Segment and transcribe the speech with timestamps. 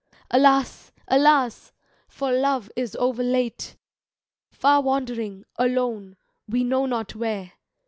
[0.31, 1.73] Alas, alas,
[2.07, 3.77] for Love is overlate!
[4.49, 7.51] Far 'wandering, alone, we know not where.